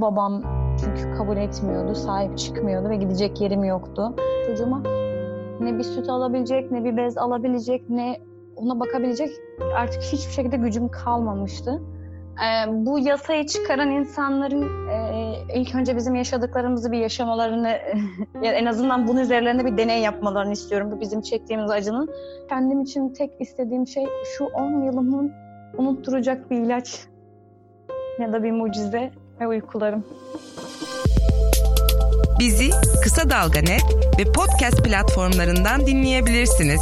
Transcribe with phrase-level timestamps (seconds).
[0.00, 0.42] Babam
[0.80, 4.14] çünkü kabul etmiyordu, sahip çıkmıyordu ve gidecek yerim yoktu.
[4.46, 4.82] Çocuğuma
[5.60, 8.16] ne bir süt alabilecek, ne bir bez alabilecek, ne
[8.56, 9.30] ona bakabilecek
[9.76, 11.82] artık hiçbir şekilde gücüm kalmamıştı.
[12.34, 17.68] Ee, bu yasayı çıkaran insanların e, ilk önce bizim yaşadıklarımızı bir yaşamalarını,
[18.42, 20.90] en azından bunun üzerlerinde bir deney yapmalarını istiyorum.
[20.92, 22.10] Bu bizim çektiğimiz acının.
[22.48, 25.32] Kendim için tek istediğim şey şu 10 yılımın
[25.78, 27.06] unutturacak bir ilaç
[28.18, 29.10] ya da bir mucize
[29.40, 30.04] ve uykularım.
[32.38, 32.70] Bizi
[33.02, 33.82] Kısa Dalga Net
[34.18, 36.80] ve podcast platformlarından dinleyebilirsiniz.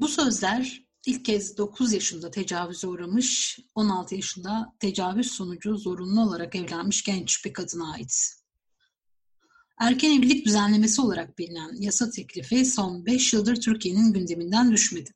[0.00, 7.04] Bu sözler ilk kez 9 yaşında tecavüze uğramış, 16 yaşında tecavüz sonucu zorunlu olarak evlenmiş
[7.04, 8.42] genç bir kadına ait.
[9.80, 15.10] Erken evlilik düzenlemesi olarak bilinen yasa teklifi son 5 yıldır Türkiye'nin gündeminden düşmedi.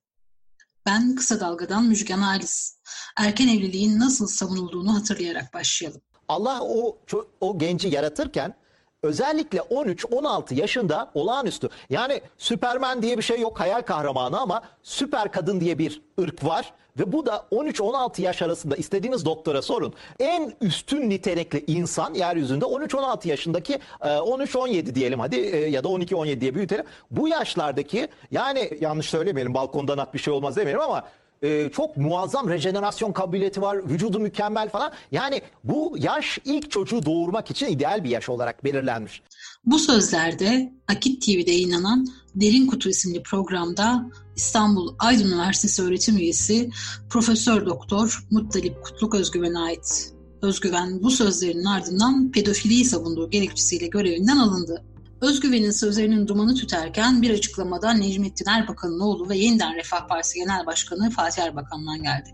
[0.87, 2.79] Ben Kısa Dalga'dan Müjgan Halis.
[3.19, 6.01] Erken evliliğin nasıl savunulduğunu hatırlayarak başlayalım.
[6.29, 6.99] Allah o
[7.41, 8.55] o genci yaratırken
[9.03, 11.69] özellikle 13-16 yaşında olağanüstü.
[11.91, 16.73] Yani Süpermen diye bir şey yok hayal kahramanı ama süper kadın diye bir ırk var.
[16.99, 19.95] Ve bu da 13-16 yaş arasında istediğiniz doktora sorun.
[20.21, 25.37] En üstün nitelikli insan yeryüzünde 13-16 yaşındaki 13-17 diyelim hadi
[25.71, 26.85] ya da 12-17 diye büyütelim.
[27.11, 31.05] Bu yaşlardaki yani yanlış söylemeyelim balkondan at bir şey olmaz demeyelim ama
[31.43, 33.91] e, çok muazzam rejenerasyon kabiliyeti var.
[33.91, 34.93] Vücudu mükemmel falan.
[35.13, 39.23] Yani bu yaş ilk çocuğu doğurmak için ideal bir yaş olarak belirlenmiş.
[39.65, 46.71] Bu sözlerde Akit TV'de yayınlanan Derin Kutu isimli programda İstanbul Aydın Üniversitesi öğretim üyesi
[47.11, 50.13] Profesör Doktor Muttalip Kutluk Özgüven'e ait.
[50.43, 54.85] Özgüven bu sözlerinin ardından pedofiliyi savunduğu gerekçesiyle görevinden alındı.
[55.27, 61.11] Özgüven'in sözlerinin dumanı tüterken bir açıklamada Necmettin Erbakan'ın oğlu ve yeniden Refah Partisi Genel Başkanı
[61.11, 62.29] Fatih Erbakan'dan geldi.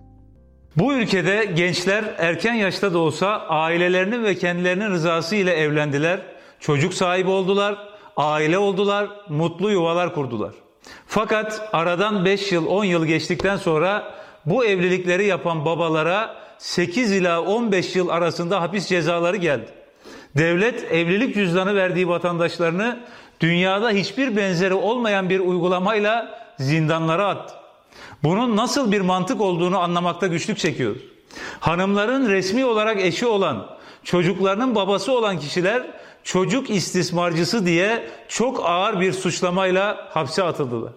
[0.76, 6.20] Bu ülkede gençler erken yaşta da olsa ailelerinin ve kendilerinin rızası ile evlendiler,
[6.60, 7.78] çocuk sahibi oldular,
[8.16, 10.54] aile oldular, mutlu yuvalar kurdular.
[11.06, 14.14] Fakat aradan 5 yıl 10 yıl geçtikten sonra
[14.47, 19.81] bu evlilikleri yapan babalara 8 ila 15 yıl arasında hapis cezaları geldi.
[20.37, 23.00] Devlet evlilik cüzdanı verdiği vatandaşlarını
[23.41, 27.54] dünyada hiçbir benzeri olmayan bir uygulamayla zindanlara attı.
[28.22, 31.03] Bunun nasıl bir mantık olduğunu anlamakta güçlük çekiyoruz.
[31.60, 33.66] Hanımların resmi olarak eşi olan,
[34.04, 35.82] çocuklarının babası olan kişiler
[36.25, 40.93] çocuk istismarcısı diye çok ağır bir suçlamayla hapse atıldılar.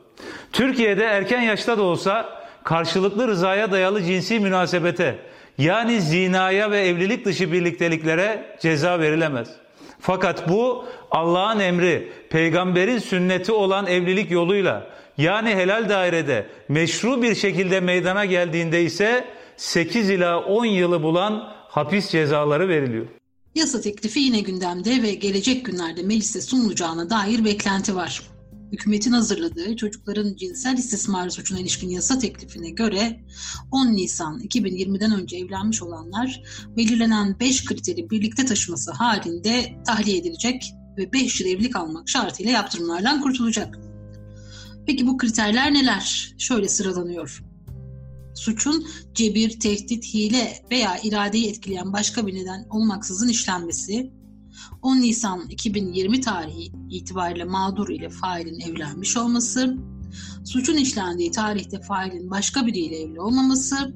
[0.53, 5.20] Türkiye'de erken yaşta da olsa karşılıklı rızaya dayalı cinsi münasebete
[5.58, 9.48] yani zinaya ve evlilik dışı birlikteliklere ceza verilemez.
[10.00, 14.88] Fakat bu Allah'ın emri, peygamberin sünneti olan evlilik yoluyla
[15.18, 19.26] yani helal dairede meşru bir şekilde meydana geldiğinde ise
[19.58, 23.06] 8 ila 10 yılı bulan hapis cezaları veriliyor.
[23.56, 28.22] Yasa teklifi yine gündemde ve gelecek günlerde mecliste sunulacağına dair beklenti var.
[28.75, 33.19] Hükümetin hazırladığı çocukların cinsel istismar suçuna ilişkin yasa teklifine göre
[33.72, 36.44] 10 Nisan 2020'den önce evlenmiş olanlar
[36.78, 43.22] belirlenen 5 kriteri birlikte taşıması halinde tahliye edilecek ve 5 yıl evlilik almak şartıyla yaptırımlardan
[43.22, 43.80] kurtulacak.
[44.88, 46.35] Peki bu kriterler neler?
[46.38, 47.44] Şöyle sıralanıyor.
[48.35, 54.12] Suçun cebir, tehdit, hile veya iradeyi etkileyen başka bir neden olmaksızın işlenmesi,
[54.81, 59.77] 10 Nisan 2020 tarihi itibariyle mağdur ile failin evlenmiş olması,
[60.43, 63.95] suçun işlendiği tarihte failin başka biriyle evli olmaması,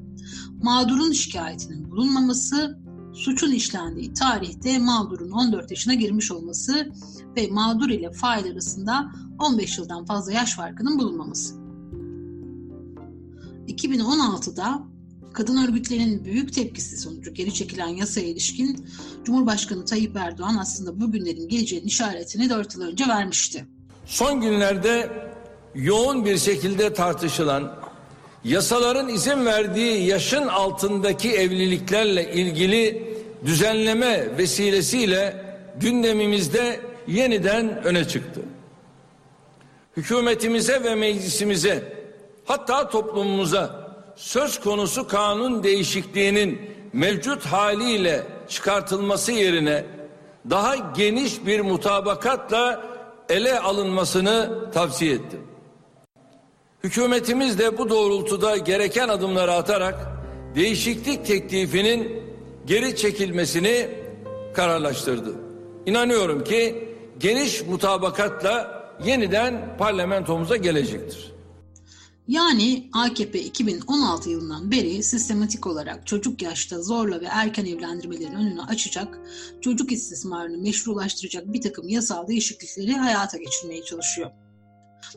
[0.63, 2.79] mağdurun şikayetinin bulunmaması,
[3.13, 6.91] suçun işlendiği tarihte mağdurun 14 yaşına girmiş olması
[7.37, 11.55] ve mağdur ile fail arasında 15 yıldan fazla yaş farkının bulunmaması.
[13.67, 14.83] 2016'da
[15.34, 18.85] kadın örgütlerinin büyük tepkisi sonucu geri çekilen yasaya ilişkin
[19.25, 23.66] Cumhurbaşkanı Tayyip Erdoğan aslında bu günlerin geleceğinin işaretini 4 yıl önce vermişti.
[24.06, 25.09] Son günlerde
[25.75, 27.75] yoğun bir şekilde tartışılan
[28.44, 33.13] yasaların izin verdiği yaşın altındaki evliliklerle ilgili
[33.45, 35.45] düzenleme vesilesiyle
[35.80, 38.42] gündemimizde yeniden öne çıktı.
[39.98, 41.94] Hükümetimize ve meclisimize
[42.45, 43.88] hatta toplumumuza
[44.19, 46.62] söz konusu kanun değişikliğinin
[46.94, 49.86] mevcut haliyle çıkartılması yerine
[50.50, 52.83] daha geniş bir mutabakatla
[53.30, 55.39] ele alınmasını tavsiye ettim.
[56.83, 59.95] Hükümetimiz de bu doğrultuda gereken adımları atarak
[60.56, 62.24] değişiklik teklifinin
[62.65, 63.89] geri çekilmesini
[64.54, 65.33] kararlaştırdı.
[65.86, 66.89] İnanıyorum ki
[67.19, 71.38] geniş mutabakatla yeniden parlamentomuza gelecektir.
[72.29, 79.19] Yani AKP 2016 yılından beri sistematik olarak çocuk yaşta zorla ve erken evlendirmelerin önünü açacak,
[79.61, 84.31] çocuk istismarını meşrulaştıracak bir takım yasal değişiklikleri hayata geçirmeye çalışıyor.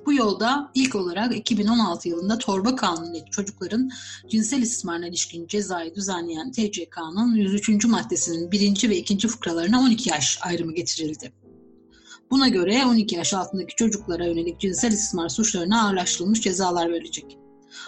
[0.06, 3.90] Bu yolda ilk olarak 2016 yılında torba kanunu çocukların
[4.28, 7.84] cinsel istismarına ilişkin cezayı düzenleyen TCK'nın 103.
[7.84, 8.88] maddesinin 1.
[8.88, 9.28] ve 2.
[9.28, 11.32] fıkralarına 12 yaş ayrımı getirildi.
[12.32, 17.38] Buna göre 12 yaş altındaki çocuklara yönelik cinsel istismar suçlarına ağırlaştırılmış cezalar verilecek.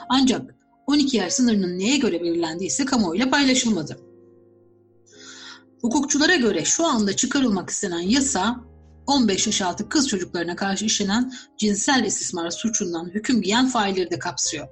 [0.09, 0.55] Ancak
[0.87, 4.01] 12 yaş sınırının neye göre belirlendiği ise kamuoyuyla paylaşılmadı.
[5.81, 8.61] Hukukçulara göre şu anda çıkarılmak istenen yasa
[9.07, 14.69] 15 yaş altı kız çocuklarına karşı işlenen cinsel istismar suçundan hüküm giyen failleri de kapsıyor.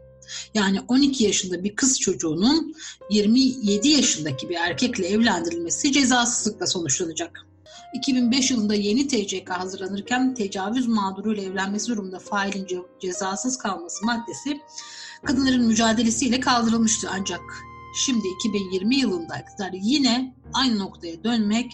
[0.54, 2.74] Yani 12 yaşında bir kız çocuğunun
[3.10, 7.51] 27 yaşındaki bir erkekle evlendirilmesi cezasızlıkla sonuçlanacak.
[7.92, 12.66] 2005 yılında yeni TCK hazırlanırken tecavüz mağduruyla evlenmesi durumunda failin
[13.00, 14.60] cezasız kalması maddesi
[15.24, 17.40] kadınların mücadelesiyle kaldırılmıştı ancak
[17.94, 21.72] şimdi 2020 yılında iktidar yine aynı noktaya dönmek,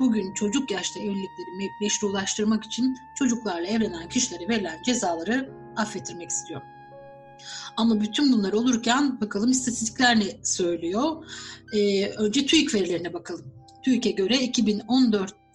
[0.00, 6.62] bugün çocuk yaşta evlilikleri meşrulaştırmak için çocuklarla evlenen kişilere verilen cezaları affettirmek istiyor.
[7.76, 11.24] Ama bütün bunlar olurken bakalım istatistikler ne söylüyor?
[11.72, 13.44] Ee, önce TÜİK verilerine bakalım.
[13.84, 14.36] TÜİK'e göre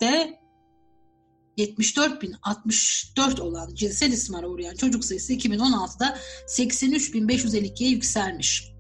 [0.02, 0.40] 2014'te
[1.58, 8.72] 74.064 olan cinsel istismara uğrayan çocuk sayısı 2016'da 83.552'ye yükselmiş.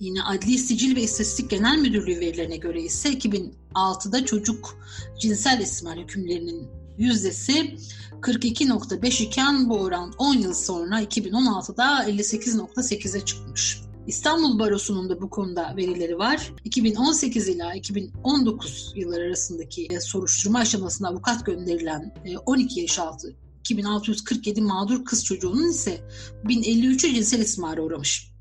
[0.00, 4.78] Yine Adli Sicil ve İstatistik Genel Müdürlüğü verilerine göre ise 2006'da çocuk
[5.20, 6.68] cinsel istismar hükümlerinin
[6.98, 7.76] yüzdesi
[8.20, 13.85] 42.5 iken bu oran 10 yıl sonra 2016'da 58.8'e çıkmış.
[14.06, 16.52] İstanbul Barosu'nun da bu konuda verileri var.
[16.64, 22.14] 2018 ila 2019 yılları arasındaki soruşturma aşamasında avukat gönderilen
[22.46, 26.00] 12 e, yaş altı 2647 mağdur kız çocuğunun ise
[26.44, 28.32] 1053'ü cinsel istismara uğramış.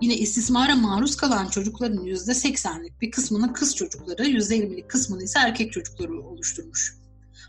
[0.00, 6.22] Yine istismara maruz kalan çocukların %80'lik bir kısmının kız çocukları, %20'lik kısmını ise erkek çocukları
[6.22, 7.05] oluşturmuş.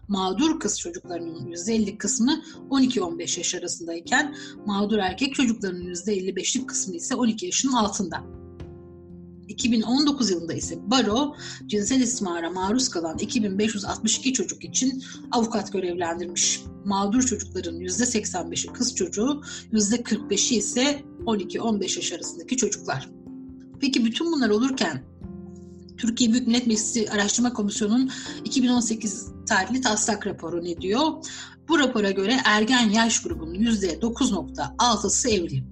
[0.07, 7.45] Mağdur kız çocuklarının %50 kısmı 12-15 yaş arasındayken mağdur erkek çocuklarının %55'lik kısmı ise 12
[7.45, 8.23] yaşın altında.
[9.47, 16.61] 2019 yılında ise Baro cinsel istismara maruz kalan 2562 çocuk için avukat görevlendirmiş.
[16.85, 19.41] Mağdur çocukların %85'i kız çocuğu,
[19.73, 23.09] %45'i ise 12-15 yaş arasındaki çocuklar.
[23.79, 25.03] Peki bütün bunlar olurken
[25.97, 28.11] Türkiye Büyük Millet Meclisi Araştırma Komisyonu'nun
[28.45, 31.11] 2018 tarihli taslak raporu ne diyor?
[31.69, 35.63] Bu rapora göre ergen yaş grubunun %9.6'sı evli.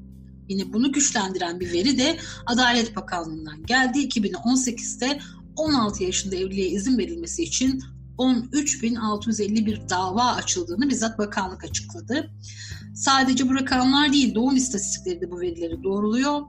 [0.49, 3.99] Yine bunu güçlendiren bir veri de Adalet Bakanlığı'ndan geldi.
[3.99, 5.19] 2018'de
[5.55, 7.83] 16 yaşında evliliğe izin verilmesi için
[8.17, 12.31] 13.651 dava açıldığını bizzat bakanlık açıkladı.
[12.95, 16.41] Sadece bu rakamlar değil, doğum istatistikleri de bu verileri doğruluyor.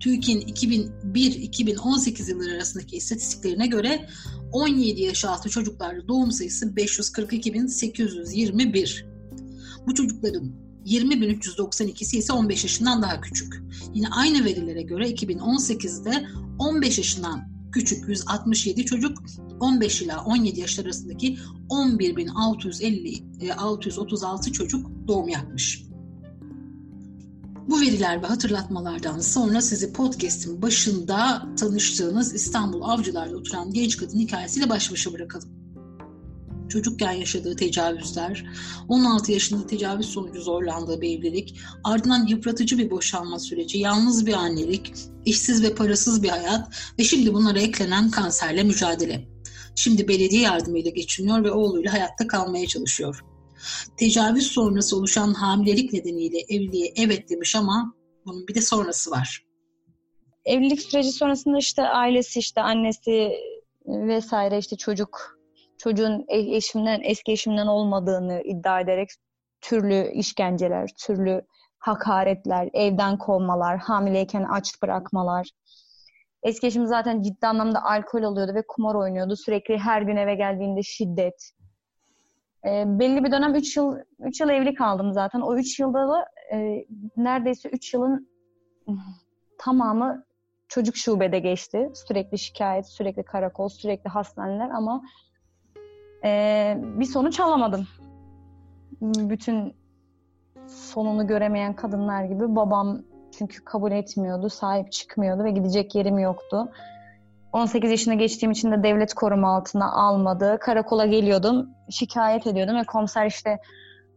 [0.00, 4.08] TÜİK'in 2001-2018 yılları arasındaki istatistiklerine göre
[4.52, 9.04] 17 yaş altı çocuklarla doğum sayısı 542.821.
[9.86, 10.52] Bu çocukların
[10.86, 13.62] 20.392'si ise 15 yaşından daha küçük.
[13.94, 16.26] Yine aynı verilere göre 2018'de
[16.58, 19.18] 15 yaşından küçük 167 çocuk,
[19.60, 21.38] 15 ila 17 yaş arasındaki
[21.68, 25.89] 11.650 çocuk doğum yapmış.
[27.70, 34.68] Bu veriler ve hatırlatmalardan sonra sizi podcast'in başında tanıştığınız İstanbul Avcılar'da oturan genç kadın hikayesiyle
[34.68, 35.48] baş başa bırakalım.
[36.68, 38.46] Çocukken yaşadığı tecavüzler,
[38.88, 44.92] 16 yaşında tecavüz sonucu zorlandığı bir evlilik, ardından yıpratıcı bir boşanma süreci, yalnız bir annelik,
[45.24, 49.28] işsiz ve parasız bir hayat ve şimdi bunlara eklenen kanserle mücadele.
[49.74, 53.24] Şimdi belediye yardımıyla geçiniyor ve oğluyla hayatta kalmaya çalışıyor.
[53.96, 57.94] Tecavüz sonrası oluşan hamilelik nedeniyle evliliğe evet demiş ama
[58.26, 59.44] bunun bir de sonrası var.
[60.44, 63.32] Evlilik süreci sonrasında işte ailesi işte annesi
[63.86, 65.40] vesaire işte çocuk
[65.78, 69.08] çocuğun e, eşimden eski eşimden olmadığını iddia ederek
[69.60, 71.42] türlü işkenceler, türlü
[71.78, 75.50] hakaretler, evden kovmalar, hamileyken aç bırakmalar.
[76.42, 79.36] Eski eşim zaten ciddi anlamda alkol alıyordu ve kumar oynuyordu.
[79.36, 81.52] Sürekli her gün eve geldiğinde şiddet.
[82.64, 85.40] E, belli bir dönem 3 yıl 3 yıl evli kaldım zaten.
[85.40, 86.86] O 3 yılda da e,
[87.16, 88.28] neredeyse 3 yılın
[89.58, 90.24] tamamı
[90.68, 91.90] çocuk şubede geçti.
[91.94, 95.02] Sürekli şikayet, sürekli karakol, sürekli hastaneler ama
[96.24, 97.86] e, bir sonuç alamadım.
[99.02, 99.74] Bütün
[100.66, 103.02] sonunu göremeyen kadınlar gibi babam
[103.38, 106.72] çünkü kabul etmiyordu, sahip çıkmıyordu ve gidecek yerim yoktu.
[107.52, 110.58] 18 yaşına geçtiğim için de devlet koruma altına almadı.
[110.60, 113.58] Karakola geliyordum, şikayet ediyordum ve komiser işte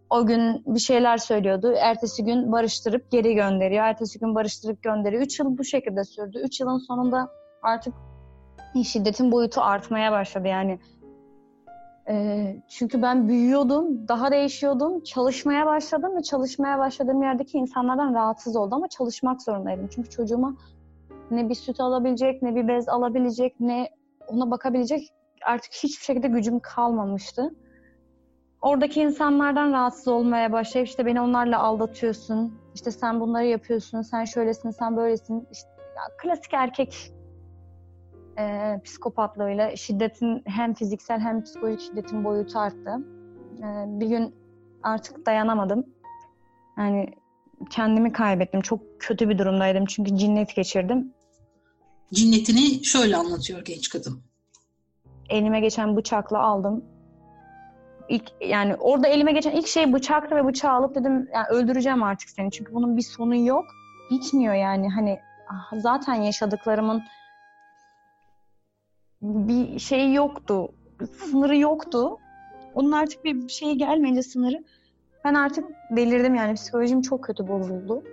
[0.09, 1.73] O gün bir şeyler söylüyordu.
[1.79, 3.83] Ertesi gün barıştırıp geri gönderiyor.
[3.85, 5.23] Ertesi gün barıştırıp gönderiyor.
[5.23, 6.41] Üç yıl bu şekilde sürdü.
[6.43, 7.29] Üç yılın sonunda
[7.63, 7.93] artık
[8.83, 10.79] şiddetin boyutu artmaya başladı yani.
[12.09, 18.73] E, çünkü ben büyüyordum, daha değişiyordum, çalışmaya başladım ve çalışmaya başladığım yerdeki insanlardan rahatsız oldum
[18.73, 19.87] ama çalışmak zorundaydım.
[19.87, 20.55] Çünkü çocuğuma
[21.35, 23.89] ne bir süt alabilecek, ne bir bez alabilecek, ne
[24.27, 25.09] ona bakabilecek
[25.45, 27.53] artık hiçbir şekilde gücüm kalmamıştı.
[28.61, 34.71] Oradaki insanlardan rahatsız olmaya başlayıp işte beni onlarla aldatıyorsun, işte sen bunları yapıyorsun, sen şöylesin,
[34.71, 35.47] sen böylesin.
[35.51, 35.69] İşte,
[36.21, 37.13] klasik erkek
[38.39, 42.99] e, psikopatlığıyla şiddetin hem fiziksel hem psikolojik şiddetin boyutu arttı.
[43.59, 44.35] E, bir gün
[44.83, 45.85] artık dayanamadım.
[46.77, 47.13] Yani
[47.69, 48.61] kendimi kaybettim.
[48.61, 51.13] Çok kötü bir durumdaydım çünkü cinnet geçirdim.
[52.13, 54.21] Cinnetini şöyle anlatıyor genç kadın.
[55.29, 56.85] Elime geçen bıçakla aldım.
[58.09, 62.29] İlk yani orada elime geçen ilk şey bıçaktı ve bıçağı alıp dedim yani öldüreceğim artık
[62.29, 62.51] seni.
[62.51, 63.65] Çünkü bunun bir sonu yok.
[64.11, 65.19] Bitmiyor yani hani
[65.49, 67.03] ah, zaten yaşadıklarımın
[69.21, 70.69] bir şey yoktu.
[71.17, 72.17] Sınırı yoktu.
[72.75, 74.63] Onun artık bir şeyi gelmeyince sınırı
[75.23, 78.03] ben artık delirdim yani psikolojim çok kötü bozuldu.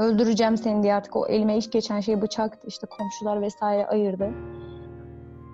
[0.00, 4.30] Öldüreceğim seni diye artık o elime ilk geçen şey bıçaktı işte komşular vesaire ayırdı.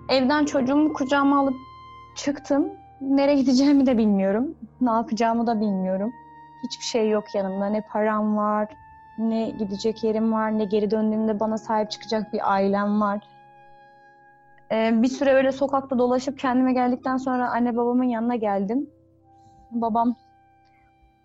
[0.09, 1.55] Evden çocuğumu kucağıma alıp
[2.15, 2.69] çıktım.
[3.01, 4.55] Nereye gideceğimi de bilmiyorum.
[4.81, 6.11] Ne yapacağımı da bilmiyorum.
[6.63, 7.65] Hiçbir şey yok yanımda.
[7.65, 8.67] Ne param var,
[9.17, 13.19] ne gidecek yerim var, ne geri döndüğümde bana sahip çıkacak bir ailem var.
[14.71, 18.89] Ee, bir süre öyle sokakta dolaşıp kendime geldikten sonra anne babamın yanına geldim.
[19.71, 20.15] Babam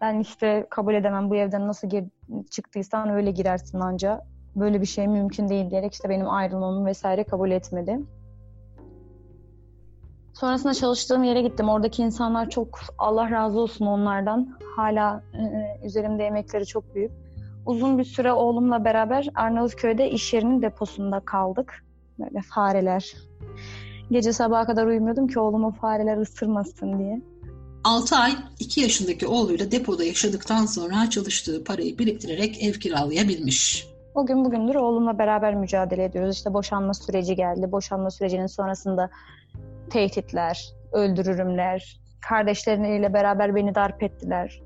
[0.02, 2.04] ben işte kabul edemem bu evden nasıl gir
[2.50, 4.20] çıktıysan öyle girersin anca.
[4.56, 8.00] Böyle bir şey mümkün değil diyerek işte benim ayrılmamı vesaire kabul etmedi.
[10.34, 11.68] Sonrasında çalıştığım yere gittim.
[11.68, 14.58] Oradaki insanlar çok Allah razı olsun onlardan.
[14.76, 17.12] Hala e, üzerimde emekleri çok büyük.
[17.66, 21.84] Uzun bir süre oğlumla beraber Arnavutköy'de iş yerinin deposunda kaldık.
[22.18, 23.14] Böyle fareler.
[24.10, 27.20] Gece sabaha kadar uyumuyordum ki oğlumu fareler ısırmasın diye.
[27.84, 33.86] 6 ay 2 yaşındaki oğluyla depoda yaşadıktan sonra çalıştığı parayı biriktirerek ev kiralayabilmiş.
[34.14, 36.36] O gün bugündür oğlumla beraber mücadele ediyoruz.
[36.36, 37.72] İşte boşanma süreci geldi.
[37.72, 39.10] Boşanma sürecinin sonrasında
[39.90, 44.62] tehditler, öldürürümler, kardeşleriyle beraber beni darp ettiler.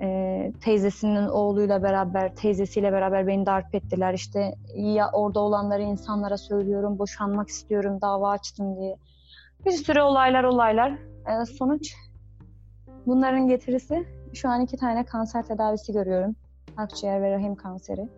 [0.00, 4.14] Ee, teyzesinin oğluyla beraber, teyzesiyle beraber beni darp ettiler.
[4.14, 8.96] İşte ya orada olanları insanlara söylüyorum, boşanmak istiyorum, dava açtım diye.
[9.66, 11.11] Bir sürü olaylar olaylar.
[11.26, 11.94] Ee, sonuç
[13.06, 16.36] bunların getirisi şu an iki tane kanser tedavisi görüyorum.
[16.76, 18.08] Akciğer ve rahim kanseri.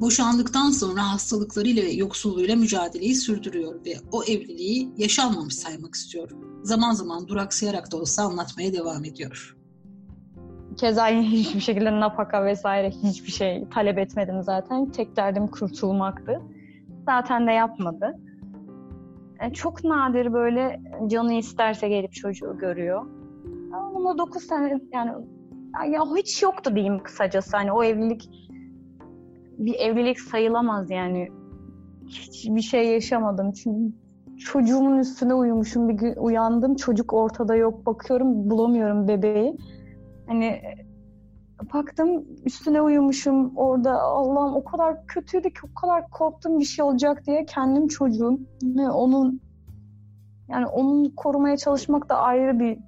[0.00, 6.30] Boşandıktan sonra hastalıklarıyla ve yoksulluğuyla mücadeleyi sürdürüyor ve o evliliği yaşanmamış saymak istiyor.
[6.62, 9.56] Zaman zaman duraksayarak da olsa anlatmaya devam ediyor.
[10.76, 14.90] Keza hiçbir şekilde napaka vesaire hiçbir şey talep etmedim zaten.
[14.90, 16.42] Tek derdim kurtulmaktı.
[17.06, 18.16] Zaten de yapmadı.
[19.40, 23.06] E, çok nadir böyle canı isterse gelip çocuğu görüyor.
[23.72, 25.10] Ama 9 sene yani
[25.90, 27.56] ya hiç yoktu diyeyim kısacası.
[27.56, 28.30] Hani o evlilik
[29.58, 31.28] bir evlilik sayılamaz yani.
[32.06, 33.52] Hiçbir şey yaşamadım.
[33.52, 33.94] Çünkü
[34.38, 35.88] çocuğumun üstüne uyumuşum.
[35.88, 37.86] Bir gün uyandım çocuk ortada yok.
[37.86, 39.56] Bakıyorum bulamıyorum bebeği.
[40.26, 40.60] Hani
[41.72, 47.26] baktım üstüne uyumuşum orada Allah'ım o kadar kötüydü ki o kadar korktum bir şey olacak
[47.26, 49.40] diye kendim çocuğum ve onun
[50.48, 52.78] yani onu korumaya çalışmak da ayrı bir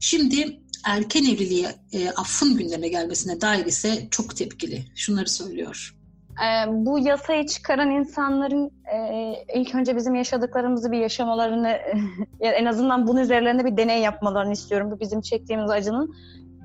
[0.00, 4.84] Şimdi erken evliliğe e, affın gündeme gelmesine dair ise çok tepkili.
[4.94, 5.96] Şunları söylüyor.
[6.36, 11.68] E, bu yasayı çıkaran insanların e, ilk önce bizim yaşadıklarımızı bir yaşamalarını
[12.40, 14.90] en azından bunun üzerlerinde bir deney yapmalarını istiyorum.
[14.90, 16.14] Bu bizim çektiğimiz acının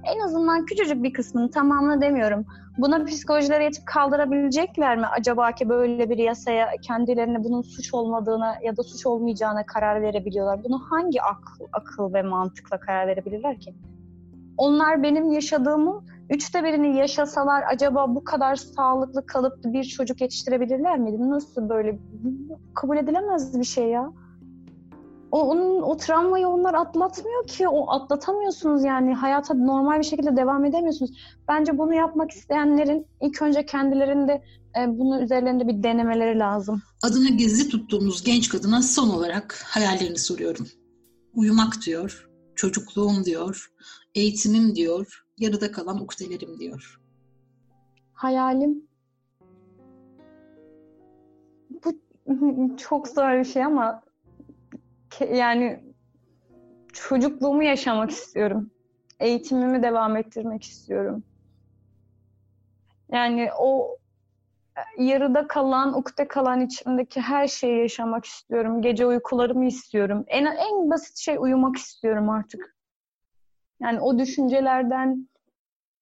[0.03, 2.45] en azından küçücük bir kısmını tamamını demiyorum.
[2.77, 8.77] Buna psikolojileri yetip kaldırabilecekler mi acaba ki böyle bir yasaya kendilerine bunun suç olmadığına ya
[8.77, 10.63] da suç olmayacağına karar verebiliyorlar?
[10.63, 13.75] Bunu hangi akıl, akıl ve mantıkla karar verebilirler ki?
[14.57, 21.29] Onlar benim yaşadığımı üçte birini yaşasalar acaba bu kadar sağlıklı kalıp bir çocuk yetiştirebilirler miydi?
[21.29, 21.99] Nasıl böyle
[22.75, 24.11] kabul edilemez bir şey ya?
[25.31, 27.67] O, onun o travmayı onlar atlatmıyor ki.
[27.67, 29.13] O atlatamıyorsunuz yani.
[29.13, 31.11] Hayata normal bir şekilde devam edemiyorsunuz.
[31.47, 34.43] Bence bunu yapmak isteyenlerin ilk önce kendilerinde
[34.79, 36.81] e, bunun üzerlerinde bir denemeleri lazım.
[37.03, 40.67] Adını gizli tuttuğumuz genç kadına son olarak hayallerini soruyorum.
[41.33, 43.71] Uyumak diyor, çocukluğum diyor,
[44.15, 46.99] eğitimim diyor, yarıda kalan ukdelerim diyor.
[48.13, 48.83] Hayalim
[51.85, 51.93] bu
[52.77, 54.01] çok zor bir şey ama
[55.25, 55.83] yani
[56.93, 58.71] çocukluğumu yaşamak istiyorum.
[59.19, 61.23] eğitimimi devam ettirmek istiyorum.
[63.11, 63.97] Yani o
[64.97, 68.81] yarıda kalan, ukde kalan içimdeki her şeyi yaşamak istiyorum.
[68.81, 70.23] Gece uykularımı istiyorum.
[70.27, 72.75] En, en basit şey uyumak istiyorum artık.
[73.81, 75.29] Yani o düşüncelerden,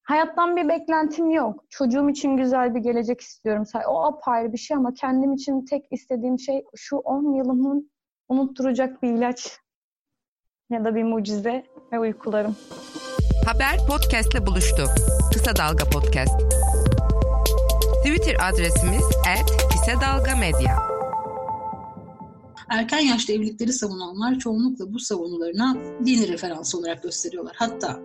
[0.03, 1.63] hayattan bir beklentim yok.
[1.69, 3.63] Çocuğum için güzel bir gelecek istiyorum.
[3.87, 7.91] O apayrı bir şey ama kendim için tek istediğim şey şu 10 yılımın
[8.29, 9.59] unutturacak bir ilaç
[10.71, 12.55] ya da bir mucize ve uykularım.
[13.45, 14.83] Haber podcastle buluştu.
[15.33, 16.41] Kısa Dalga Podcast.
[18.05, 19.03] Twitter adresimiz
[19.71, 20.77] @kısadalgamedya.
[22.69, 27.55] Erken yaşta evlilikleri savunanlar çoğunlukla bu savunularına dini referans olarak gösteriyorlar.
[27.57, 27.99] Hatta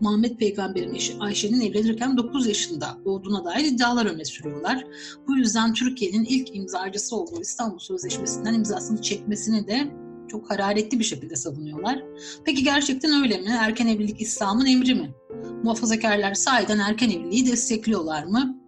[0.00, 4.86] Muhammed Peygamber'in eşi Ayşe'nin evlenirken 9 yaşında olduğuna dair iddialar öne sürüyorlar.
[5.28, 9.90] Bu yüzden Türkiye'nin ilk imzacısı olduğu İstanbul Sözleşmesi'nden imzasını çekmesini de
[10.28, 12.02] çok hararetli bir şekilde savunuyorlar.
[12.44, 13.56] Peki gerçekten öyle mi?
[13.58, 15.14] Erken evlilik İslam'ın emri mi?
[15.62, 18.60] Muhafazakarlar sahiden erken evliliği destekliyorlar mı?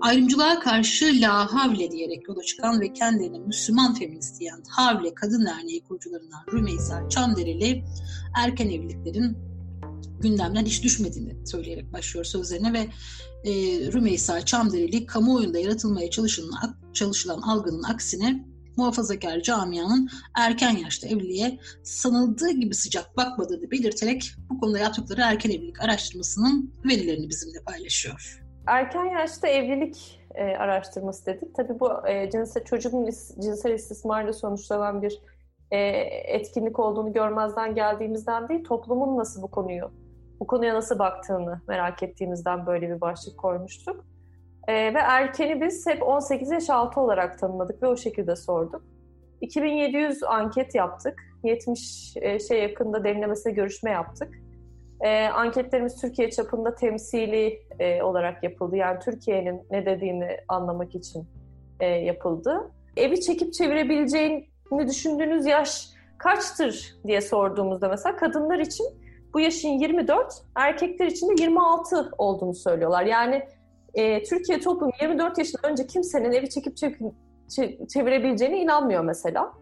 [0.00, 5.82] Ayrımcılığa karşı La Havle diyerek yola çıkan ve kendilerine Müslüman feminist diyen Havle Kadın Derneği
[5.82, 7.84] kurucularından Rümeysa Çamdereli
[8.36, 9.36] erken evliliklerin
[10.20, 12.78] gündemden hiç düşmediğini söyleyerek başlıyor sözlerine ve
[13.50, 13.52] e,
[13.92, 18.44] Rümeysa Çamdereli kamuoyunda yaratılmaya çalışılan, çalışılan algının aksine
[18.76, 20.08] muhafazakar camianın
[20.38, 27.28] erken yaşta evliliğe sanıldığı gibi sıcak bakmadığını belirterek bu konuda yaptıkları erken evlilik araştırmasının verilerini
[27.28, 28.42] bizimle paylaşıyor.
[28.66, 31.54] Erken yaşta evlilik e, araştırması dedik.
[31.54, 33.04] Tabii bu e, cinsel, çocuğun
[33.40, 35.20] cinsel istismarla sonuçlanan bir
[35.70, 35.78] e,
[36.26, 39.90] etkinlik olduğunu görmezden geldiğimizden değil, toplumun nasıl bu konuyu,
[40.40, 44.04] bu konuya nasıl baktığını merak ettiğimizden böyle bir başlık koymuştuk.
[44.68, 48.82] E, ve erkeni biz hep 18 yaş altı olarak tanımladık ve o şekilde sorduk.
[49.40, 51.22] 2700 anket yaptık.
[51.44, 54.34] 70 e, şey yakında derinlemesine görüşme yaptık.
[55.00, 58.76] E, anketlerimiz Türkiye çapında temsili e, olarak yapıldı.
[58.76, 61.28] Yani Türkiye'nin ne dediğini anlamak için
[61.80, 62.70] e, yapıldı.
[62.96, 64.48] Evi çekip çevirebileceğini
[64.88, 65.88] düşündüğünüz yaş
[66.18, 68.86] kaçtır diye sorduğumuzda mesela kadınlar için
[69.36, 73.02] bu yaşın 24, erkekler için de 26 olduğunu söylüyorlar.
[73.04, 73.42] Yani
[73.94, 76.76] e, Türkiye toplumu 24 yaşından önce kimsenin evi çekip
[77.88, 79.52] çevirebileceğine inanmıyor mesela.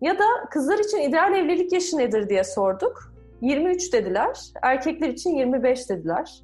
[0.00, 3.12] Ya da kızlar için ideal evlilik yaşı nedir diye sorduk.
[3.40, 4.38] 23 dediler.
[4.62, 6.42] Erkekler için 25 dediler.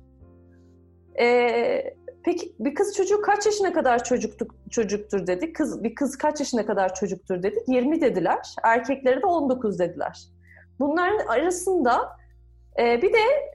[1.21, 5.57] Ee, peki bir kız çocuğu kaç yaşına kadar çocuktur, çocuktur dedik.
[5.57, 7.69] Kız bir kız kaç yaşına kadar çocuktur dedik.
[7.69, 8.55] 20 dediler.
[8.63, 10.25] Erkekleri de 19 dediler.
[10.81, 12.24] Bunların arasında
[12.79, 13.55] e, bir de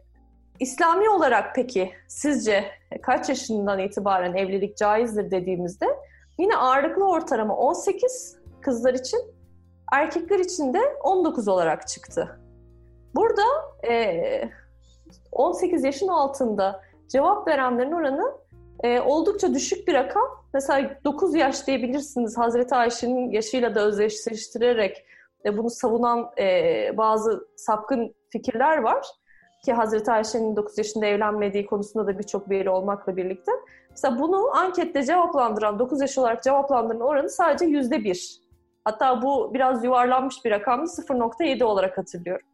[0.59, 2.65] İslami olarak peki sizce
[3.01, 5.85] kaç yaşından itibaren evlilik caizdir dediğimizde
[6.37, 9.19] yine ağırlıklı ortalama 18 kızlar için,
[9.93, 12.39] erkekler için de 19 olarak çıktı.
[13.15, 13.41] Burada
[13.89, 14.49] e,
[15.31, 18.33] 18 yaşın altında cevap verenlerin oranı
[18.83, 20.45] e, oldukça düşük bir rakam.
[20.53, 25.05] Mesela 9 yaş diyebilirsiniz Hazreti Ayşe'nin yaşıyla da özdeşleştirerek
[25.45, 29.07] e, bunu savunan e, bazı sapkın fikirler var.
[29.65, 33.51] Ki Hazreti Ayşe'nin 9 yaşında evlenmediği konusunda da birçok veri olmakla birlikte.
[33.89, 38.39] Mesela bunu ankette cevaplandıran, 9 yaş olarak cevaplandıran oranı sadece %1.
[38.83, 42.47] Hatta bu biraz yuvarlanmış bir rakamdı, 0.7 olarak hatırlıyorum.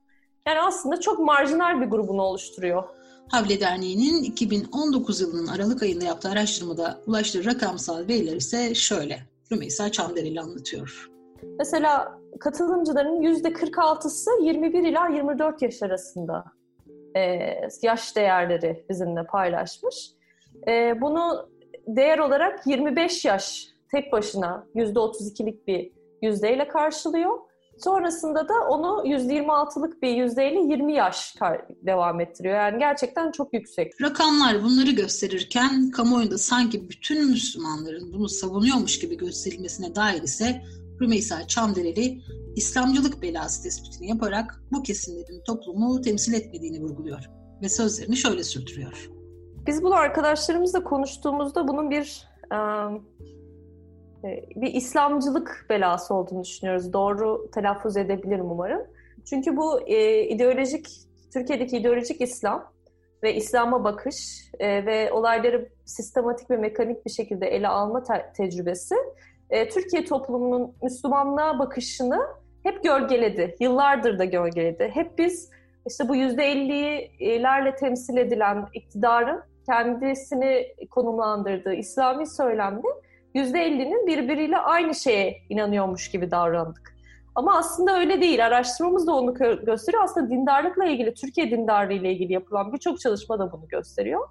[0.47, 2.83] Yani aslında çok marjinal bir grubunu oluşturuyor.
[3.31, 9.19] Havle Derneği'nin 2019 yılının Aralık ayında yaptığı araştırmada ulaştığı rakamsal veriler ise şöyle.
[9.51, 11.09] Rümeysa Çamdereli anlatıyor.
[11.59, 16.45] Mesela katılımcıların %46'sı 21 ila 24 yaş arasında
[17.15, 17.21] e,
[17.81, 20.11] yaş değerleri bizimle paylaşmış.
[20.67, 21.49] E, bunu
[21.87, 27.39] değer olarak 25 yaş tek başına %32'lik bir yüzdeyle karşılıyor.
[27.77, 31.35] Sonrasında da onu %26'lık bir yüzdeyle 20 yaş
[31.69, 32.55] devam ettiriyor.
[32.55, 34.01] Yani gerçekten çok yüksek.
[34.01, 40.61] Rakamlar bunları gösterirken kamuoyunda sanki bütün Müslümanların bunu savunuyormuş gibi gösterilmesine dair ise
[41.01, 42.21] Rümeysa Çamdereli
[42.55, 47.29] İslamcılık belası tespitini yaparak bu kesimlerin toplumu temsil etmediğini vurguluyor
[47.61, 49.09] ve sözlerini şöyle sürdürüyor.
[49.67, 52.57] Biz bunu arkadaşlarımızla konuştuğumuzda bunun bir e,
[54.55, 56.93] bir İslamcılık belası olduğunu düşünüyoruz.
[56.93, 58.81] Doğru telaffuz edebilirim umarım.
[59.29, 60.87] Çünkü bu e, ideolojik,
[61.33, 62.71] Türkiye'deki ideolojik İslam
[63.23, 68.95] ve İslam'a bakış e, ve olayları sistematik ve mekanik bir şekilde ele alma te- tecrübesi
[69.49, 72.19] e, Türkiye toplumunun Müslümanlığa bakışını
[72.63, 73.55] hep gölgeledi.
[73.59, 74.91] Yıllardır da gölgeledi.
[74.93, 75.49] Hep biz
[75.87, 82.87] işte bu yüzde ellilerle temsil edilen iktidarın kendisini konumlandırdığı İslami söylemde
[83.35, 86.95] %50'nin birbiriyle aynı şeye inanıyormuş gibi davrandık.
[87.35, 88.45] Ama aslında öyle değil.
[88.45, 89.33] Araştırmamız da onu
[89.65, 90.03] gösteriyor.
[90.03, 94.27] Aslında dindarlıkla ilgili, Türkiye dindarlığı ile ilgili yapılan birçok çalışma da bunu gösteriyor.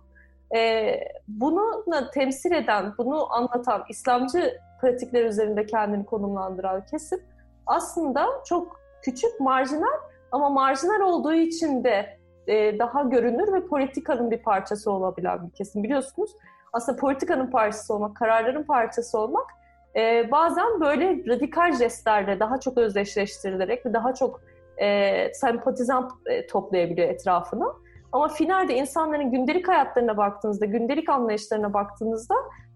[0.57, 7.21] Ee, bunu temsil eden, bunu anlatan, İslamcı pratikler üzerinde kendini konumlandıran kesim
[7.67, 9.99] aslında çok küçük, marjinal
[10.33, 15.83] ama marjinal olduğu için de e, daha görünür ve politikanın bir parçası olabilen bir kesim.
[15.83, 16.31] Biliyorsunuz
[16.73, 19.51] aslında politikanın parçası olmak, kararların parçası olmak
[19.97, 24.41] e, bazen böyle radikal jestlerle daha çok özdeşleştirilerek ve daha çok
[24.77, 27.67] e, sempatizan e, toplayabiliyor etrafına.
[28.13, 32.35] Ama finalde insanların gündelik hayatlarına baktığınızda, gündelik anlayışlarına baktığınızda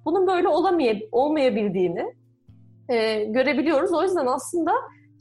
[0.09, 2.15] bunun böyle olamay olmayabildiğini
[2.89, 3.93] e, görebiliyoruz.
[3.93, 4.73] O yüzden aslında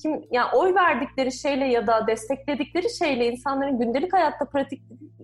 [0.01, 4.81] kim yani oy verdikleri şeyle ya da destekledikleri şeyle insanların gündelik hayatta pratik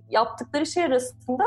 [0.09, 1.43] yaptıkları şey arasında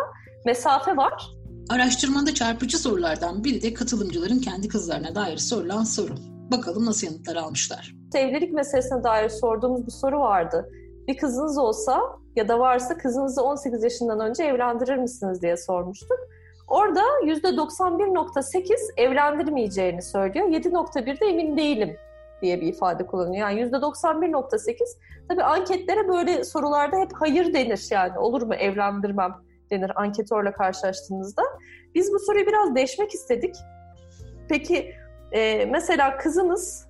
[0.46, 1.30] mesafe var.
[1.70, 6.14] Araştırmada çarpıcı sorulardan biri de katılımcıların kendi kızlarına dair sorulan soru.
[6.50, 7.94] Bakalım nasıl yanıtlar almışlar.
[8.14, 10.70] Evlilik meselesine dair sorduğumuz bir soru vardı.
[11.08, 12.00] Bir kızınız olsa
[12.36, 16.18] ya da varsa kızınızı 18 yaşından önce evlendirir misiniz diye sormuştuk.
[16.68, 20.46] Orada %91.8 evlendirmeyeceğini söylüyor.
[20.46, 21.96] 7.1 de emin değilim
[22.42, 23.48] diye bir ifade kullanıyor.
[23.48, 24.76] Yani %91.8
[25.28, 29.34] tabii anketlere böyle sorularda hep hayır denir yani olur mu evlendirmem
[29.70, 31.42] denir anketörle karşılaştığınızda.
[31.94, 33.54] Biz bu soruyu biraz değişmek istedik.
[34.48, 34.94] Peki
[35.32, 36.86] e, mesela kızınız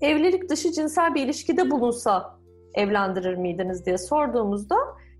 [0.00, 2.38] evlilik dışı cinsel bir ilişkide bulunsa
[2.74, 4.76] evlendirir miydiniz diye sorduğumuzda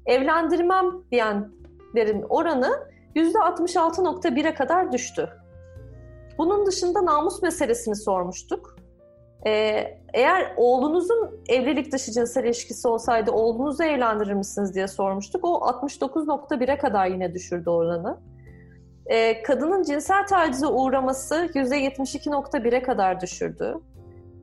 [0.06, 5.30] evlendirmem diyenlerin oranı %66.1'e kadar düştü.
[6.38, 8.76] Bunun dışında namus meselesini sormuştuk.
[9.46, 15.44] Ee, eğer oğlunuzun evlilik dışı cinsel ilişkisi olsaydı oğlunuzu evlendirir misiniz diye sormuştuk.
[15.44, 18.18] O 69.1'e kadar yine düşürdü oranı.
[19.06, 23.74] Ee, kadının cinsel tacize uğraması %72.1'e kadar düşürdü.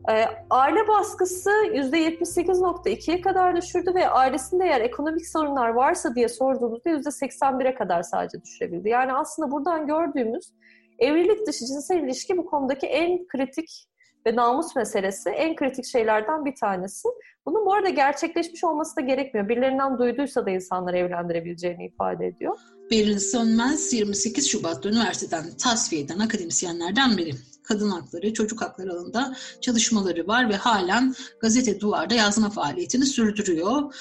[0.10, 7.76] Ee, aile baskısı %78.2'ye kadar düşürdü ve ailesinde eğer ekonomik sorunlar varsa diye sorduğumuzda %81'e
[7.76, 8.90] kadar sadece düşürebildi.
[8.90, 10.54] Yani aslında buradan gördüğümüz
[11.00, 13.88] evlilik dışı cinsel ilişki bu konudaki en kritik
[14.28, 17.10] ve namus meselesi en kritik şeylerden bir tanesi.
[17.46, 19.50] Bunun bu arada gerçekleşmiş olması da gerekmiyor.
[19.50, 22.58] Birilerinden duyduysa da insanları evlendirebileceğini ifade ediyor.
[22.92, 27.32] Beril Sönmez 28 Şubat'ta üniversiteden tasfiye eden akademisyenlerden biri.
[27.68, 33.94] Kadın hakları, çocuk hakları alanında çalışmaları var ve halen gazete duvarda yazma faaliyetini sürdürüyor.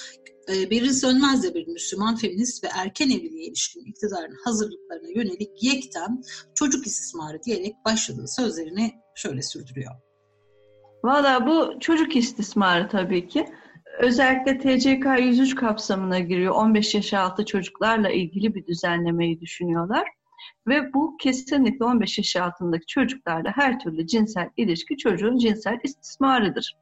[0.48, 6.22] Ee, Beril Sönmez de bir Müslüman feminist ve erken evliliğe ilişkin iktidarın hazırlıklarına yönelik yekten
[6.54, 9.92] çocuk istismarı diyerek başladığı sözlerini şöyle sürdürüyor.
[11.04, 13.46] Valla bu çocuk istismarı tabii ki.
[13.98, 16.54] Özellikle TCK 103 kapsamına giriyor.
[16.54, 20.08] 15 yaş altı çocuklarla ilgili bir düzenlemeyi düşünüyorlar.
[20.66, 26.76] Ve bu kesinlikle 15 yaş altındaki çocuklarla her türlü cinsel ilişki çocuğun cinsel istismarıdır.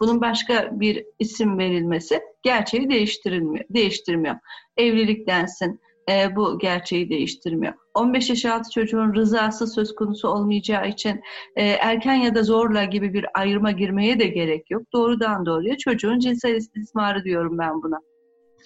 [0.00, 4.36] Bunun başka bir isim verilmesi gerçeği değiştirilmiyor, değiştirmiyor.
[4.76, 7.74] Evlilik densin, e, bu gerçeği değiştirmiyor.
[7.94, 11.20] 15 yaş altı çocuğun rızası söz konusu olmayacağı için
[11.56, 14.82] e, erken ya da zorla gibi bir ayrıma girmeye de gerek yok.
[14.92, 18.00] Doğrudan doğruya çocuğun cinsel istismarı diyorum ben buna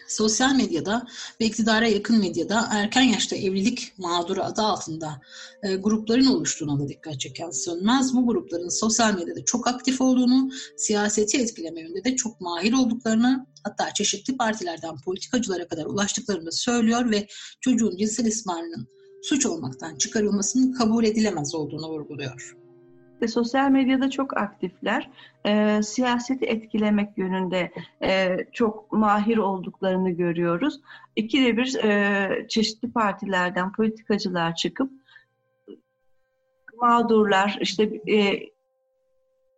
[0.09, 1.07] sosyal medyada
[1.41, 5.21] ve iktidara yakın medyada erken yaşta evlilik mağduru adı altında
[5.63, 11.39] e, grupların oluştuğuna da dikkat çeken Sönmez bu grupların sosyal medyada çok aktif olduğunu, siyaseti
[11.39, 17.27] etkileme yönünde de çok mahir olduklarını hatta çeşitli partilerden politikacılara kadar ulaştıklarını söylüyor ve
[17.61, 18.89] çocuğun cinsel ismarının
[19.23, 22.60] suç olmaktan çıkarılmasının kabul edilemez olduğunu vurguluyor
[23.23, 25.11] ve sosyal medyada çok aktifler.
[25.47, 30.81] E, siyaseti etkilemek yönünde e, çok mahir olduklarını görüyoruz.
[31.17, 34.91] İkide bir e, çeşitli partilerden politikacılar çıkıp
[36.81, 38.51] mağdurlar, işte e,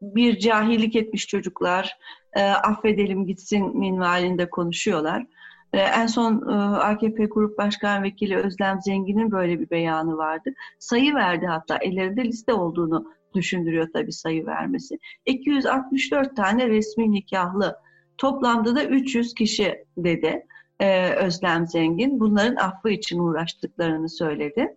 [0.03, 1.99] bir cahillik etmiş çocuklar,
[2.33, 5.27] e, affedelim gitsin minvalinde konuşuyorlar.
[5.73, 10.51] E, en son e, AKP Grup Başkan Vekili Özlem Zengin'in böyle bir beyanı vardı.
[10.79, 14.99] Sayı verdi hatta ellerinde liste olduğunu düşündürüyor tabii sayı vermesi.
[15.27, 17.77] 264 tane resmi nikahlı
[18.19, 20.47] toplamda da 300 kişi dedi
[20.81, 22.21] e, Özlem Zengin.
[22.21, 24.77] Bunların affı için uğraştıklarını söyledi.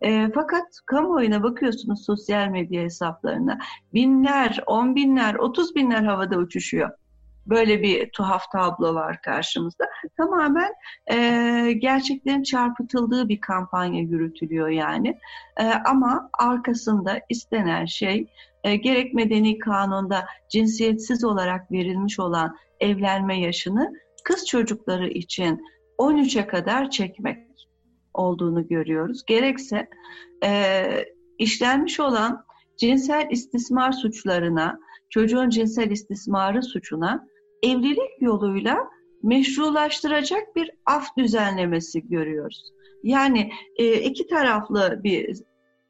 [0.00, 3.58] E, fakat kamuoyuna bakıyorsunuz sosyal medya hesaplarına
[3.94, 6.90] binler, on binler, otuz binler havada uçuşuyor.
[7.46, 9.84] Böyle bir tuhaf tablo var karşımızda.
[10.16, 10.72] Tamamen
[11.12, 15.18] e, gerçeklerin çarpıtıldığı bir kampanya yürütülüyor yani.
[15.60, 18.26] E, ama arkasında istenen şey
[18.64, 23.92] e, gerek medeni kanunda cinsiyetsiz olarak verilmiş olan evlenme yaşını
[24.24, 25.62] kız çocukları için
[25.98, 27.38] 13'e kadar çekmek
[28.14, 29.24] olduğunu görüyoruz.
[29.26, 29.88] Gerekse
[30.44, 30.84] e,
[31.38, 32.44] işlenmiş olan
[32.78, 34.78] cinsel istismar suçlarına,
[35.10, 37.26] çocuğun cinsel istismarı suçuna
[37.64, 38.88] evlilik yoluyla
[39.22, 42.72] meşrulaştıracak bir af düzenlemesi görüyoruz.
[43.02, 45.36] Yani e, iki taraflı bir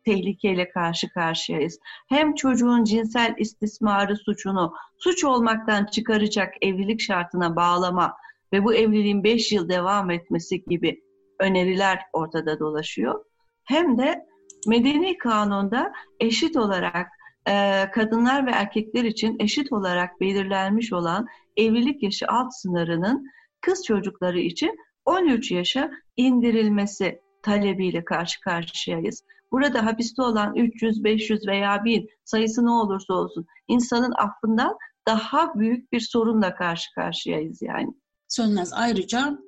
[0.04, 1.78] tehlikeyle karşı karşıyayız.
[2.08, 8.14] Hem çocuğun cinsel istismarı suçunu suç olmaktan çıkaracak evlilik şartına bağlama
[8.52, 11.00] ve bu evliliğin 5 yıl devam etmesi gibi
[11.40, 13.24] öneriler ortada dolaşıyor.
[13.64, 14.26] Hem de
[14.66, 17.06] medeni kanunda eşit olarak
[17.48, 21.26] e, kadınlar ve erkekler için eşit olarak belirlenmiş olan
[21.56, 23.26] evlilik yaşı alt sınırının
[23.60, 29.24] kız çocukları için 13 yaşa indirilmesi talebiyle karşı karşıyayız.
[29.52, 34.76] Burada hapiste olan 300, 500 veya 1000 sayısı ne olursa olsun insanın affından
[35.06, 37.94] daha büyük bir sorunla karşı karşıyayız yani.
[38.28, 39.38] Sönmez ayrıca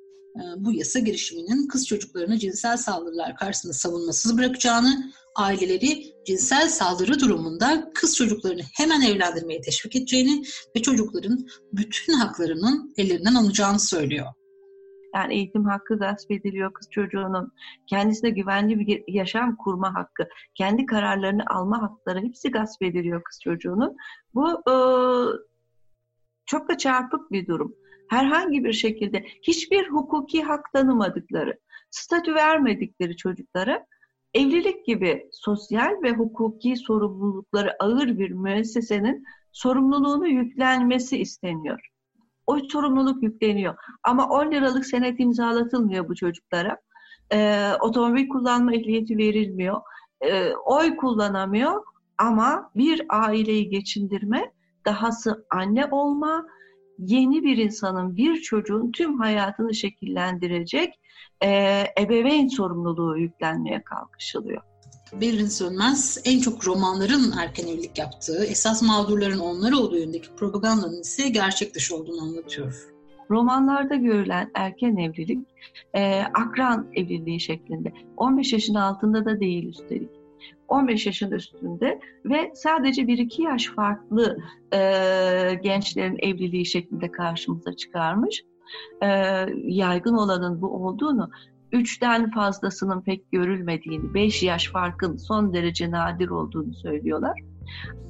[0.57, 8.15] bu yasa girişiminin kız çocuklarını cinsel saldırılar karşısında savunmasız bırakacağını, aileleri cinsel saldırı durumunda kız
[8.15, 10.43] çocuklarını hemen evlendirmeye teşvik edeceğini
[10.75, 14.27] ve çocukların bütün haklarının ellerinden alınacağını söylüyor.
[15.15, 17.51] Yani eğitim hakkı gasp ediliyor kız çocuğunun.
[17.89, 23.95] Kendisine güvenli bir yaşam kurma hakkı, kendi kararlarını alma hakları hepsi gasp ediliyor kız çocuğunun.
[24.33, 24.75] Bu e,
[26.45, 27.75] çok da çarpık bir durum.
[28.09, 31.59] Herhangi bir şekilde hiçbir hukuki hak tanımadıkları,
[31.91, 33.85] statü vermedikleri çocuklara
[34.33, 41.79] evlilik gibi sosyal ve hukuki sorumlulukları ağır bir müessesenin sorumluluğunu yüklenmesi isteniyor
[42.47, 43.75] o sorumluluk yükleniyor.
[44.03, 46.77] Ama 10 liralık senet imzalatılmıyor bu çocuklara.
[47.33, 49.81] Ee, otomobil kullanma ehliyeti verilmiyor.
[50.21, 51.83] Ee, oy kullanamıyor
[52.17, 54.51] ama bir aileyi geçindirme,
[54.85, 56.45] dahası anne olma,
[56.99, 60.99] yeni bir insanın, bir çocuğun tüm hayatını şekillendirecek
[61.43, 64.61] e, ebeveyn sorumluluğu yüklenmeye kalkışılıyor.
[65.13, 71.29] Berrin Sönmez en çok romanların erken evlilik yaptığı, esas mağdurların onlar olduğu yönündeki propagandanın ise
[71.29, 72.97] gerçek dışı olduğunu anlatıyor.
[73.31, 75.47] Romanlarda görülen erken evlilik
[75.93, 77.93] e, akran evliliği şeklinde.
[78.17, 80.16] 15 yaşın altında da değil üstelik.
[80.67, 84.37] 15 yaşın üstünde ve sadece 1-2 yaş farklı
[84.73, 84.79] e,
[85.63, 88.43] gençlerin evliliği şeklinde karşımıza çıkarmış.
[89.03, 89.07] E,
[89.63, 91.29] yaygın olanın bu olduğunu
[91.71, 97.39] üçten fazlasının pek görülmediğini, beş yaş farkın son derece nadir olduğunu söylüyorlar.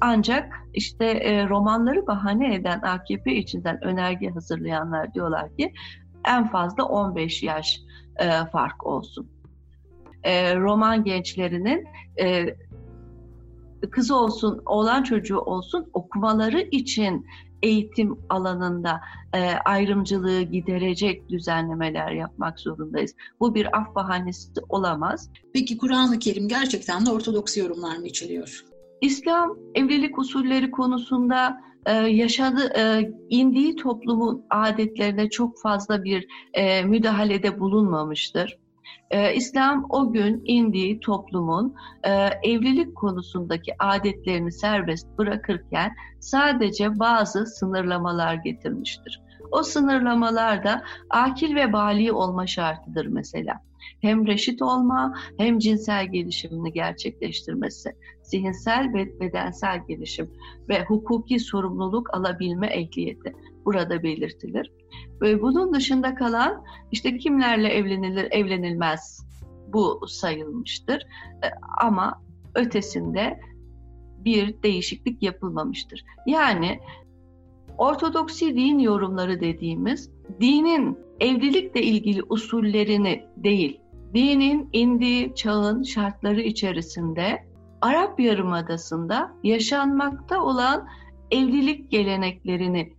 [0.00, 5.72] Ancak işte e, romanları bahane eden AKP içinden önerge hazırlayanlar diyorlar ki
[6.24, 7.80] en fazla 15 yaş
[8.16, 9.30] e, fark olsun.
[10.22, 11.84] E, roman gençlerinin
[12.20, 12.56] e,
[13.90, 17.26] kızı olsun, oğlan çocuğu olsun okumaları için
[17.62, 19.00] eğitim alanında
[19.34, 23.14] e, ayrımcılığı giderecek düzenlemeler yapmak zorundayız.
[23.40, 25.30] Bu bir af bahanesi olamaz.
[25.54, 28.64] Peki Kur'an-ı Kerim gerçekten de ortodoks yorumlar mı içeriyor?
[29.00, 37.60] İslam evlilik usulleri konusunda e, yaşadığı, e, indiği toplumun adetlerine çok fazla bir e, müdahalede
[37.60, 38.58] bulunmamıştır.
[39.10, 41.74] Ee, İslam o gün indiği toplumun
[42.04, 42.10] e,
[42.42, 49.22] evlilik konusundaki adetlerini serbest bırakırken sadece bazı sınırlamalar getirmiştir.
[49.50, 53.67] O sınırlamalar da akil ve bali olma şartıdır mesela.
[54.00, 57.90] Hem reşit olma hem cinsel gelişimini gerçekleştirmesi,
[58.22, 60.30] zihinsel ve bedensel gelişim
[60.68, 63.32] ve hukuki sorumluluk alabilme ehliyeti
[63.64, 64.72] burada belirtilir.
[65.20, 69.26] Ve bunun dışında kalan işte kimlerle evlenilir, evlenilmez
[69.72, 71.02] bu sayılmıştır.
[71.44, 71.46] E,
[71.80, 72.22] ama
[72.54, 73.40] ötesinde
[74.24, 76.04] bir değişiklik yapılmamıştır.
[76.26, 76.80] Yani
[77.78, 80.10] Ortodoksi din yorumları dediğimiz
[80.40, 83.80] dinin evlilikle ilgili usullerini değil,
[84.14, 87.44] dinin indiği çağın şartları içerisinde
[87.80, 90.88] Arap Yarımadası'nda yaşanmakta olan
[91.30, 92.92] evlilik geleneklerini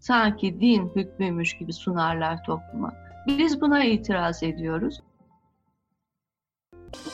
[0.00, 2.92] sanki din hükmüymüş gibi sunarlar topluma.
[3.26, 5.00] Biz buna itiraz ediyoruz.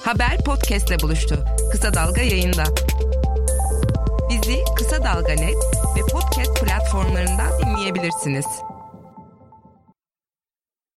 [0.05, 1.35] Haber podcastle buluştu.
[1.73, 2.65] Kısa Dalga yayında.
[4.31, 5.57] Bizi Kısa Dalga Net
[5.97, 8.47] ve podcast platformlarından dinleyebilirsiniz.